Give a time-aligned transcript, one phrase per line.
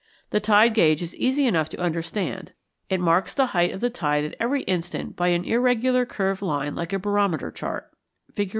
[0.31, 2.53] The tide gauge is easy enough to understand:
[2.89, 6.73] it marks the height of the tide at every instant by an irregular curved line
[6.73, 7.91] like a barometer chart
[8.33, 8.49] (Fig.